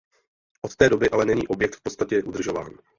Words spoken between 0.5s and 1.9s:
Od té doby ale není objekt v